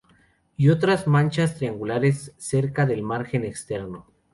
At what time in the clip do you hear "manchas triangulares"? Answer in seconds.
1.05-2.31